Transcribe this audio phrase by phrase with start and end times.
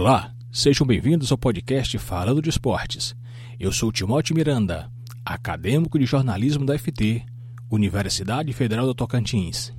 [0.00, 3.16] Olá, sejam bem-vindos ao podcast Falando de Esportes.
[3.58, 4.88] Eu sou Timóteo Miranda,
[5.24, 7.24] acadêmico de jornalismo da FT,
[7.68, 9.74] Universidade Federal do Tocantins.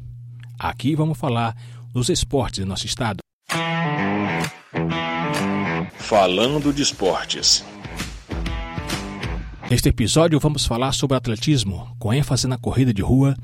[0.60, 1.55] Aqui vamos falar
[1.94, 3.20] dos esportes em nosso estado.
[6.00, 7.64] Falando de Esportes.
[9.72, 13.38] Neste episódio vamos falar sobre atletismo, com ênfase na corrida de rua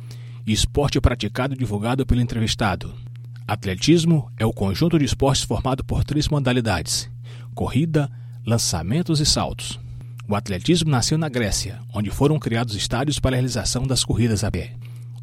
[0.45, 3.04] e esporte praticado e divulgado pelo entrevistado.
[3.47, 7.07] Atletismo é o conjunto de esportes formado por três modalidades:
[7.53, 8.09] corrida,
[8.43, 9.79] lançamentos e saltos.
[10.27, 14.49] O atletismo nasceu na Grécia, onde foram criados estádios para a realização das corridas a
[14.49, 14.73] pé.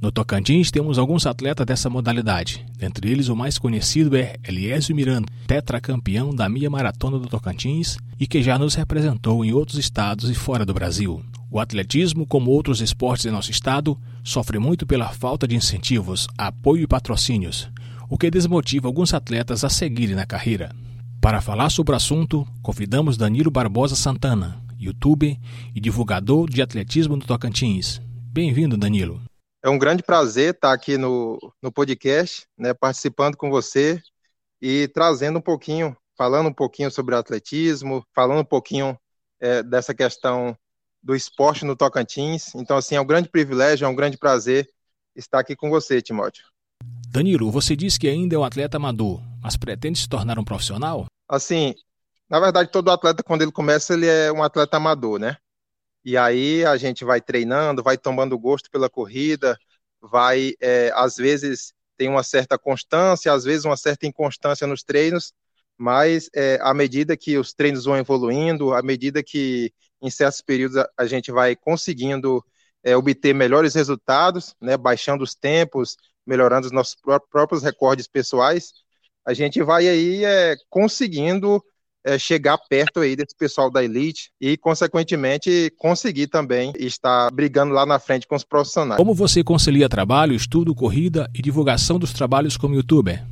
[0.00, 2.64] No Tocantins temos alguns atletas dessa modalidade.
[2.78, 8.26] Dentre eles, o mais conhecido é Eliésio Miranda, tetracampeão da meia maratona do Tocantins e
[8.28, 11.24] que já nos representou em outros estados e fora do Brasil.
[11.50, 16.84] O atletismo, como outros esportes em nosso estado, sofre muito pela falta de incentivos, apoio
[16.84, 17.68] e patrocínios,
[18.12, 20.70] o que desmotiva alguns atletas a seguirem na carreira.
[21.18, 25.38] Para falar sobre o assunto, convidamos Danilo Barbosa Santana, youtuber
[25.74, 28.02] e divulgador de atletismo no Tocantins.
[28.30, 29.22] Bem-vindo, Danilo.
[29.64, 33.98] É um grande prazer estar aqui no, no podcast, né, participando com você
[34.60, 38.94] e trazendo um pouquinho, falando um pouquinho sobre atletismo, falando um pouquinho
[39.40, 40.54] é, dessa questão
[41.02, 42.54] do esporte no Tocantins.
[42.56, 44.68] Então, assim, é um grande privilégio, é um grande prazer
[45.16, 46.51] estar aqui com você, Timóteo.
[47.08, 51.06] Danilo, você disse que ainda é um atleta amador, mas pretende se tornar um profissional?
[51.28, 51.74] Assim,
[52.28, 55.36] na verdade, todo atleta, quando ele começa, ele é um atleta amador, né?
[56.04, 59.58] E aí a gente vai treinando, vai tomando gosto pela corrida,
[60.00, 65.32] vai, é, às vezes, tem uma certa constância, às vezes uma certa inconstância nos treinos,
[65.76, 70.76] mas é, à medida que os treinos vão evoluindo, à medida que em certos períodos
[70.78, 72.44] a, a gente vai conseguindo
[72.82, 76.96] é, obter melhores resultados, né, baixando os tempos, melhorando os nossos
[77.30, 78.72] próprios recordes pessoais,
[79.26, 81.62] a gente vai aí é, conseguindo
[82.04, 87.86] é, chegar perto aí desse pessoal da elite e, consequentemente, conseguir também estar brigando lá
[87.86, 88.98] na frente com os profissionais.
[88.98, 93.24] Como você concilia trabalho, estudo, corrida e divulgação dos trabalhos como youtuber?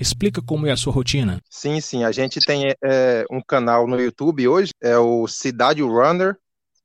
[0.00, 1.40] Explica como é a sua rotina.
[1.50, 2.04] Sim, sim.
[2.04, 6.36] A gente tem é, um canal no YouTube hoje, é o Cidade Runner.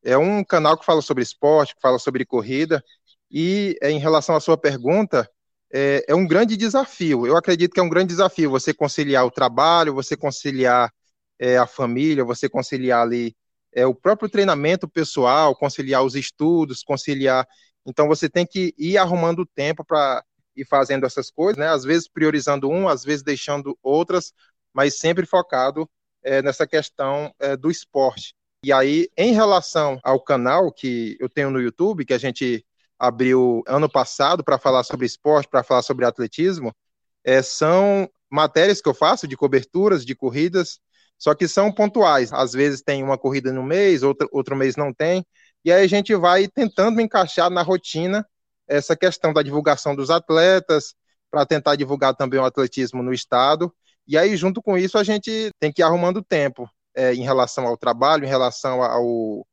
[0.03, 2.83] É um canal que fala sobre esporte, que fala sobre corrida.
[3.31, 5.27] E é, em relação à sua pergunta,
[5.73, 7.25] é, é um grande desafio.
[7.25, 10.93] Eu acredito que é um grande desafio você conciliar o trabalho, você conciliar
[11.39, 13.35] é, a família, você conciliar ali
[13.73, 17.47] é, o próprio treinamento pessoal, conciliar os estudos, conciliar.
[17.85, 20.23] Então você tem que ir arrumando tempo para
[20.55, 21.67] ir fazendo essas coisas, né?
[21.67, 24.31] Às vezes priorizando um, às vezes deixando outras,
[24.71, 25.89] mas sempre focado
[26.21, 28.35] é, nessa questão é, do esporte.
[28.63, 32.63] E aí, em relação ao canal que eu tenho no YouTube, que a gente
[33.03, 36.73] abriu ano passado para falar sobre esporte, para falar sobre atletismo,
[37.21, 40.79] é, são matérias que eu faço de coberturas, de corridas,
[41.19, 42.31] só que são pontuais.
[42.31, 45.25] Às vezes tem uma corrida no mês, outro, outro mês não tem.
[45.65, 48.25] E aí a gente vai tentando encaixar na rotina
[48.65, 50.95] essa questão da divulgação dos atletas,
[51.29, 53.73] para tentar divulgar também o atletismo no estado.
[54.07, 57.67] E aí, junto com isso, a gente tem que ir arrumando tempo é, em relação
[57.67, 59.45] ao trabalho, em relação ao,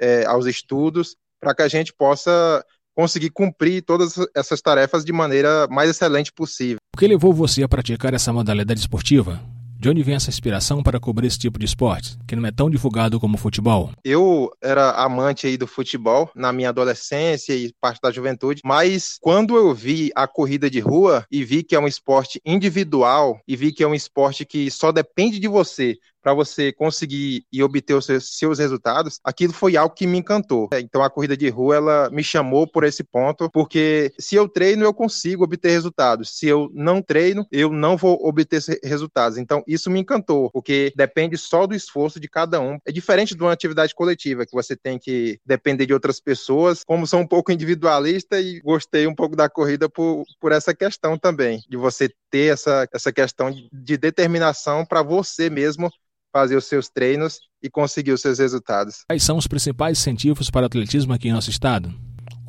[0.00, 2.64] é, aos estudos, para que a gente possa
[2.96, 6.78] conseguir cumprir todas essas tarefas de maneira mais excelente possível.
[6.94, 9.38] O que levou você a praticar essa modalidade esportiva?
[9.78, 12.70] De onde vem essa inspiração para cobrir esse tipo de esporte, que não é tão
[12.70, 13.92] divulgado como o futebol?
[14.02, 19.54] Eu era amante aí do futebol na minha adolescência e parte da juventude, mas quando
[19.54, 23.70] eu vi a corrida de rua e vi que é um esporte individual e vi
[23.70, 28.04] que é um esporte que só depende de você para você conseguir e obter os
[28.04, 30.68] seus, resultados, aquilo foi algo que me encantou.
[30.72, 34.48] É, então a corrida de rua ela me chamou por esse ponto, porque se eu
[34.48, 36.36] treino eu consigo obter resultados.
[36.36, 39.38] Se eu não treino, eu não vou obter resultados.
[39.38, 42.76] Então isso me encantou, porque depende só do esforço de cada um.
[42.84, 46.82] É diferente de uma atividade coletiva que você tem que depender de outras pessoas.
[46.84, 51.16] Como sou um pouco individualista e gostei um pouco da corrida por, por essa questão
[51.16, 55.88] também, de você ter essa, essa questão de determinação para você mesmo
[56.36, 59.04] fazer os seus treinos e conseguir os seus resultados.
[59.08, 61.92] Quais são os principais incentivos para o atletismo aqui em nosso estado?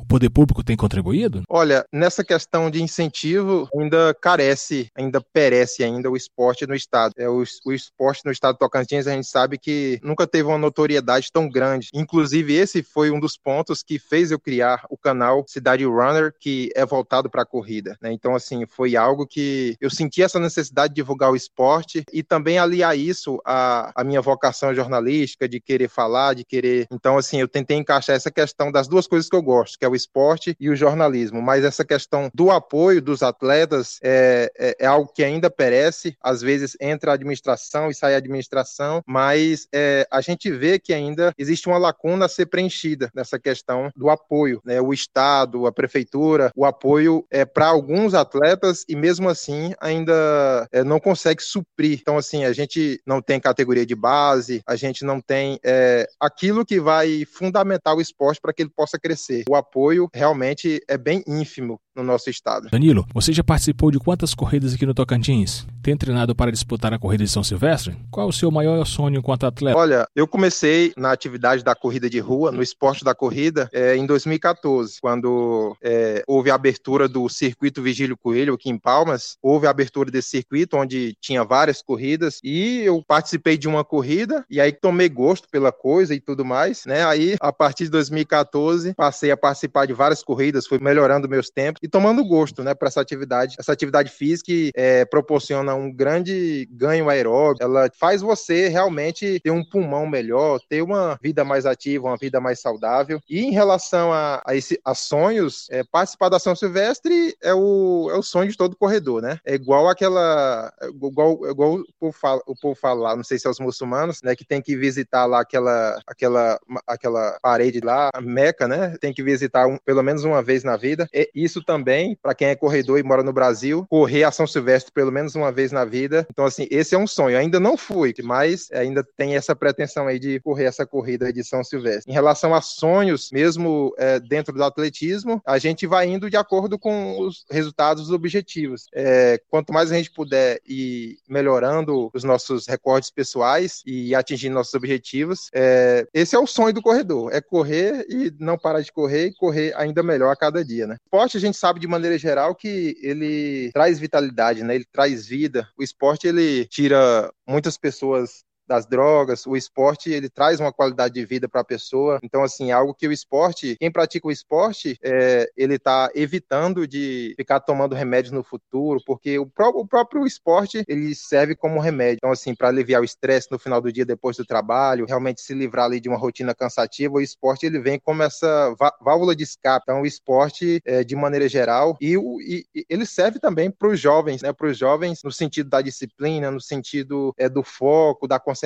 [0.08, 1.42] Poder público tem contribuído?
[1.48, 7.12] Olha, nessa questão de incentivo, ainda carece, ainda perece ainda o esporte no estado.
[7.16, 11.30] É, o, o esporte no estado Tocantins, a gente sabe que nunca teve uma notoriedade
[11.32, 11.88] tão grande.
[11.94, 16.70] Inclusive, esse foi um dos pontos que fez eu criar o canal Cidade Runner, que
[16.74, 17.96] é voltado para a corrida.
[18.00, 18.12] Né?
[18.12, 22.58] Então, assim, foi algo que eu senti essa necessidade de divulgar o esporte e também
[22.58, 26.86] aliar isso à, à minha vocação jornalística, de querer falar, de querer.
[26.90, 29.88] Então, assim, eu tentei encaixar essa questão das duas coisas que eu gosto, que é
[29.88, 34.86] o esporte e o jornalismo, mas essa questão do apoio dos atletas é, é, é
[34.86, 40.06] algo que ainda perece, às vezes entra a administração e sai a administração, mas é,
[40.10, 44.60] a gente vê que ainda existe uma lacuna a ser preenchida nessa questão do apoio,
[44.64, 44.80] né?
[44.80, 50.84] O Estado, a prefeitura, o apoio é para alguns atletas e mesmo assim ainda é,
[50.84, 51.98] não consegue suprir.
[52.00, 56.64] Então, assim, a gente não tem categoria de base, a gente não tem é, aquilo
[56.64, 59.44] que vai fundamentar o esporte para que ele possa crescer.
[59.48, 62.68] O apoio realmente é bem ínfimo no nosso estado.
[62.70, 65.66] Danilo, você já participou de quantas corridas aqui no Tocantins?
[65.88, 67.96] Tem treinado para disputar a corrida de São Silvestre?
[68.10, 69.78] Qual o seu maior sonho enquanto atleta?
[69.78, 74.04] Olha, eu comecei na atividade da corrida de rua, no esporte da corrida, é, em
[74.04, 79.38] 2014, quando é, houve a abertura do circuito Vigílio Coelho aqui em Palmas.
[79.40, 84.44] Houve a abertura desse circuito, onde tinha várias corridas, e eu participei de uma corrida,
[84.50, 87.02] e aí tomei gosto pela coisa e tudo mais, né?
[87.06, 91.80] Aí, a partir de 2014, passei a participar de várias corridas, fui melhorando meus tempos
[91.82, 93.56] e tomando gosto, né, para essa atividade.
[93.58, 99.64] Essa atividade física é, proporciona um grande ganho aeróbico, ela faz você realmente ter um
[99.64, 103.20] pulmão melhor, ter uma vida mais ativa, uma vida mais saudável.
[103.28, 108.08] E em relação a, a, esse, a sonhos, é, participar da São Silvestre é o,
[108.12, 109.38] é o sonho de todo corredor, né?
[109.44, 113.46] É igual aquela, igual, igual o povo fala, o povo fala lá, não sei se
[113.46, 118.20] é os muçulmanos, né, que tem que visitar lá aquela, aquela, aquela parede lá, a
[118.20, 118.96] Meca, né?
[119.00, 121.08] Tem que visitar um, pelo menos uma vez na vida.
[121.34, 125.12] Isso também, para quem é corredor e mora no Brasil, correr a São Silvestre pelo
[125.12, 126.26] menos uma vez na vida.
[126.30, 127.36] Então, assim, esse é um sonho.
[127.36, 131.62] ainda não fui, mas ainda tem essa pretensão aí de correr essa corrida de São
[131.62, 132.10] Silvestre.
[132.10, 136.78] Em relação a sonhos, mesmo é, dentro do atletismo, a gente vai indo de acordo
[136.78, 138.86] com os resultados dos objetivos.
[138.94, 144.74] É, quanto mais a gente puder ir melhorando os nossos recordes pessoais e atingindo nossos
[144.74, 149.26] objetivos, é, esse é o sonho do corredor, é correr e não parar de correr
[149.26, 150.96] e correr ainda melhor a cada dia, né?
[151.04, 154.74] Esporte a gente sabe de maneira geral que ele traz vitalidade, né?
[154.74, 155.47] Ele traz vida.
[155.76, 161.24] O esporte ele tira muitas pessoas das drogas, o esporte ele traz uma qualidade de
[161.24, 162.18] vida para a pessoa.
[162.22, 166.86] Então, assim, é algo que o esporte, quem pratica o esporte, é, ele está evitando
[166.86, 171.80] de ficar tomando remédios no futuro, porque o, pró o, próprio esporte ele serve como
[171.80, 172.18] remédio.
[172.18, 175.54] Então, assim, para aliviar o estresse no final do dia depois do trabalho, realmente se
[175.54, 179.84] livrar ali de uma rotina cansativa, o esporte ele vem como essa válvula de escape.
[179.84, 183.98] Então, o esporte, é, de maneira geral, e, o, e ele serve também para os
[183.98, 184.52] jovens, né?
[184.52, 188.57] Para os jovens no sentido da disciplina, no sentido é, do foco, da concentração.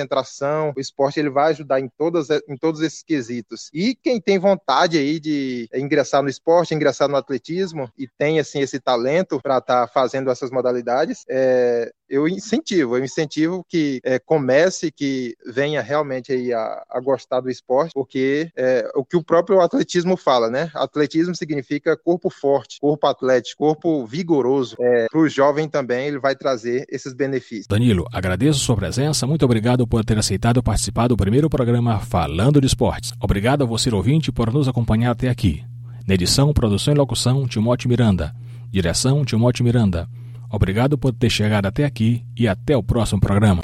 [0.75, 3.69] O esporte ele vai ajudar em, todas, em todos esses quesitos.
[3.73, 8.61] E quem tem vontade aí de ingressar no esporte, ingressar no atletismo e tem assim
[8.61, 14.19] esse talento para estar tá fazendo essas modalidades, é, eu incentivo, eu incentivo que é,
[14.19, 19.23] comece, que venha realmente aí a, a gostar do esporte, porque é o que o
[19.23, 20.69] próprio atletismo fala, né?
[20.73, 24.75] Atletismo significa corpo forte, corpo atlético, corpo vigoroso.
[24.79, 27.67] É, Para o jovem também, ele vai trazer esses benefícios.
[27.67, 32.67] Danilo, agradeço sua presença, muito obrigado por ter aceitado participar do primeiro programa Falando de
[32.67, 33.13] Esportes.
[33.21, 35.63] Obrigado a você, ouvinte, por nos acompanhar até aqui.
[36.07, 38.33] Na edição, produção e locução, Timóteo Miranda.
[38.69, 40.07] Direção, Timóteo Miranda.
[40.53, 43.63] Obrigado por ter chegado até aqui e até o próximo programa.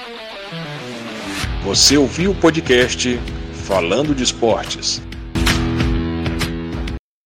[1.64, 3.20] Você ouviu o podcast
[3.54, 5.00] Falando de Esportes.